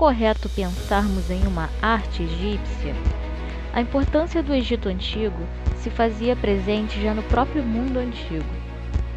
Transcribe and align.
correto 0.00 0.48
pensarmos 0.48 1.30
em 1.30 1.46
uma 1.46 1.68
arte 1.82 2.22
egípcia? 2.22 2.94
A 3.70 3.82
importância 3.82 4.42
do 4.42 4.54
Egito 4.54 4.88
Antigo 4.88 5.46
se 5.76 5.90
fazia 5.90 6.34
presente 6.34 6.98
já 7.02 7.12
no 7.12 7.22
próprio 7.24 7.62
mundo 7.62 7.98
antigo. 7.98 8.48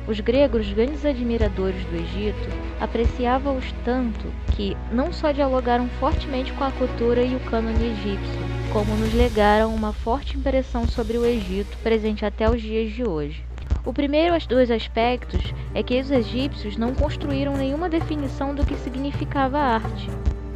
Os 0.06 0.20
gregos, 0.20 0.68
grandes 0.74 1.06
admiradores 1.06 1.82
do 1.86 1.96
Egito, 1.96 2.50
apreciavam-os 2.82 3.74
tanto 3.86 4.26
que 4.58 4.76
não 4.92 5.14
só 5.14 5.32
dialogaram 5.32 5.88
fortemente 6.02 6.52
com 6.52 6.66
a 6.66 6.72
cultura 6.72 7.24
e 7.24 7.34
o 7.34 7.40
cânone 7.40 7.92
egípcio, 7.92 8.42
como 8.74 8.94
nos 8.98 9.14
legaram 9.14 9.74
uma 9.74 9.94
forte 9.94 10.36
impressão 10.36 10.86
sobre 10.86 11.18
o 11.18 11.26
Egito 11.26 11.78
presente 11.78 12.26
até 12.26 12.50
os 12.50 12.62
dias 12.62 12.92
de 12.92 13.08
hoje. 13.08 13.42
O 13.86 13.94
primeiro 13.94 14.36
dos 14.50 14.70
aspectos 14.70 15.54
é 15.74 15.82
que 15.82 16.02
os 16.02 16.12
egípcios 16.12 16.76
não 16.76 16.94
construíram 16.94 17.54
nenhuma 17.54 17.88
definição 17.88 18.54
do 18.54 18.66
que 18.66 18.76
significava 18.76 19.58
arte. 19.58 20.10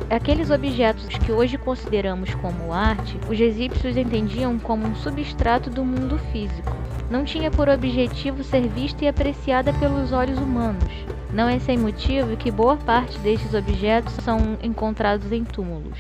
Aqueles 0.10 0.50
objetos 0.50 1.08
que 1.08 1.32
hoje 1.32 1.58
consideramos 1.58 2.34
como 2.36 2.72
arte, 2.72 3.20
os 3.30 3.40
egípcios 3.40 3.98
entendiam 3.98 4.58
como 4.58 4.88
um 4.88 4.96
substrato 4.96 5.70
do 5.70 5.84
mundo 5.84 6.18
físico. 6.32 6.74
Não 7.10 7.26
tinha 7.26 7.52
por 7.52 7.68
objetivo 7.68 8.44
ser 8.44 8.68
vista 8.70 9.04
e 9.04 9.08
apreciada 9.08 9.74
pelos 9.74 10.12
olhos 10.12 10.38
humanos. 10.40 10.92
Não 11.34 11.50
é 11.50 11.60
sem 11.60 11.78
motivo 11.78 12.38
que 12.38 12.50
boa 12.50 12.78
parte 12.78 13.20
destes 13.20 13.54
objetos 13.54 14.14
são 14.24 14.58
encontrados 14.64 15.32
em 15.32 15.44
túmulos. 15.44 16.00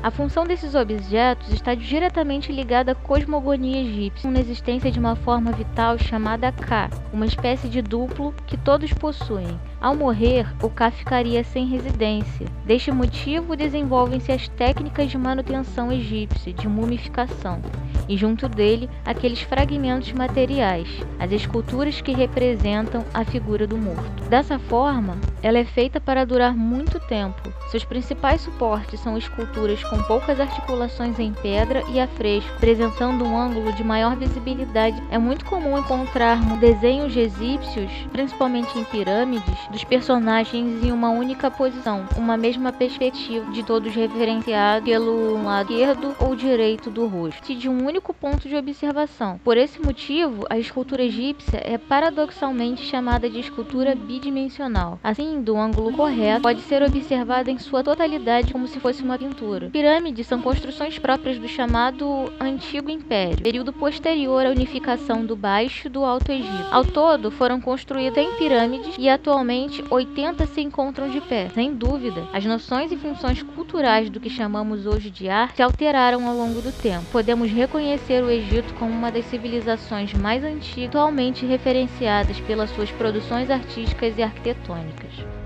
A 0.00 0.12
função 0.12 0.44
desses 0.44 0.76
objetos 0.76 1.52
está 1.52 1.74
diretamente 1.74 2.52
ligada 2.52 2.92
à 2.92 2.94
cosmogonia 2.94 3.82
egípcia, 3.82 4.30
na 4.30 4.38
existência 4.38 4.92
de 4.92 4.98
uma 4.98 5.16
forma 5.16 5.50
vital 5.50 5.98
chamada 5.98 6.52
Ka, 6.52 6.88
uma 7.12 7.26
espécie 7.26 7.68
de 7.68 7.82
duplo 7.82 8.32
que 8.46 8.56
todos 8.56 8.92
possuem. 8.92 9.58
Ao 9.80 9.96
morrer, 9.96 10.46
o 10.62 10.70
Ka 10.70 10.92
ficaria 10.92 11.42
sem 11.42 11.66
residência. 11.66 12.46
Deste 12.64 12.92
motivo, 12.92 13.56
desenvolvem-se 13.56 14.30
as 14.30 14.46
técnicas 14.48 15.10
de 15.10 15.18
manutenção 15.18 15.90
egípcia, 15.90 16.52
de 16.52 16.68
mumificação, 16.68 17.60
e 18.08 18.16
junto 18.16 18.48
dele, 18.48 18.88
aqueles 19.04 19.40
fragmentos 19.40 20.12
materiais, 20.12 20.88
as 21.18 21.32
esculturas 21.32 22.00
que 22.00 22.12
representam 22.12 23.04
a 23.12 23.24
figura 23.24 23.66
do 23.66 23.76
morto. 23.76 24.28
Dessa 24.28 24.58
forma, 24.58 25.16
ela 25.42 25.58
é 25.58 25.64
feita 25.64 26.00
para 26.00 26.24
durar 26.24 26.54
muito 26.54 26.98
tempo. 27.00 27.52
Seus 27.70 27.84
principais 27.84 28.40
suportes 28.40 29.00
são 29.00 29.16
esculturas 29.16 29.82
com 29.84 30.02
poucas 30.04 30.40
articulações 30.40 31.18
em 31.18 31.32
pedra 31.32 31.82
e 31.90 32.00
a 32.00 32.06
fresco, 32.06 32.50
apresentando 32.56 33.24
um 33.24 33.38
ângulo 33.38 33.72
de 33.72 33.84
maior 33.84 34.16
visibilidade. 34.16 35.02
É 35.10 35.18
muito 35.18 35.44
comum 35.44 35.78
encontrarmos 35.78 36.58
desenhos 36.58 37.16
egípcios, 37.16 37.90
principalmente 38.10 38.78
em 38.78 38.84
pirâmides, 38.84 39.68
dos 39.70 39.84
personagens 39.84 40.82
em 40.82 40.92
uma 40.92 41.10
única 41.10 41.50
posição, 41.50 42.06
uma 42.16 42.36
mesma 42.36 42.72
perspectiva, 42.72 43.50
de 43.52 43.62
todos 43.62 43.94
referenciados 43.94 44.88
pelo 44.88 45.42
lado 45.42 45.72
esquerdo 45.72 46.14
ou 46.18 46.34
direito 46.34 46.90
do 46.90 47.06
rosto, 47.06 47.54
de 47.54 47.68
um 47.68 47.86
único 47.86 47.97
ponto 48.00 48.48
de 48.48 48.56
observação. 48.56 49.40
Por 49.44 49.56
esse 49.56 49.80
motivo, 49.80 50.44
a 50.50 50.58
escultura 50.58 51.02
egípcia 51.02 51.60
é 51.64 51.78
paradoxalmente 51.78 52.84
chamada 52.84 53.28
de 53.28 53.40
escultura 53.40 53.94
bidimensional. 53.94 54.98
Assim, 55.02 55.40
do 55.42 55.56
ângulo 55.56 55.92
correto, 55.92 56.42
pode 56.42 56.60
ser 56.62 56.82
observada 56.82 57.50
em 57.50 57.58
sua 57.58 57.82
totalidade 57.82 58.52
como 58.52 58.66
se 58.66 58.80
fosse 58.80 59.02
uma 59.02 59.18
pintura. 59.18 59.70
Pirâmides 59.70 60.26
são 60.26 60.40
construções 60.40 60.98
próprias 60.98 61.38
do 61.38 61.48
chamado 61.48 62.32
Antigo 62.40 62.90
Império, 62.90 63.42
período 63.42 63.72
posterior 63.72 64.46
à 64.46 64.50
unificação 64.50 65.24
do 65.24 65.36
Baixo 65.36 65.86
e 65.86 65.90
do 65.90 66.04
Alto 66.04 66.32
Egito. 66.32 66.68
Ao 66.70 66.84
todo, 66.84 67.30
foram 67.30 67.60
construídas 67.60 68.14
100 68.14 68.34
pirâmides 68.36 68.94
e 68.98 69.08
atualmente 69.08 69.84
80 69.90 70.46
se 70.46 70.60
encontram 70.60 71.08
de 71.08 71.20
pé. 71.20 71.48
Sem 71.54 71.74
dúvida, 71.74 72.26
as 72.32 72.44
noções 72.44 72.90
e 72.90 72.96
funções 72.96 73.42
culturais 73.42 74.10
do 74.10 74.20
que 74.20 74.30
chamamos 74.30 74.86
hoje 74.86 75.10
de 75.10 75.28
arte 75.28 75.56
se 75.56 75.62
alteraram 75.62 76.26
ao 76.26 76.36
longo 76.36 76.60
do 76.60 76.72
tempo. 76.72 77.04
Podemos 77.12 77.50
reconhecer 77.88 78.22
o 78.22 78.30
Egito 78.30 78.74
como 78.74 78.92
uma 78.92 79.10
das 79.10 79.24
civilizações 79.26 80.12
mais 80.12 80.44
antigas 80.44 80.88
atualmente 80.88 81.46
referenciadas 81.46 82.38
pelas 82.40 82.70
suas 82.70 82.90
produções 82.90 83.50
artísticas 83.50 84.18
e 84.18 84.22
arquitetônicas. 84.22 85.37